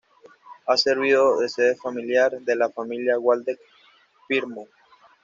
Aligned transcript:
Ha 0.65 0.77
servido 0.77 1.37
de 1.39 1.47
sede 1.47 1.75
familiar 1.75 2.31
de 2.41 2.55
la 2.55 2.71
familia 2.71 3.19
Waldeck-Pyrmont. 3.19 4.71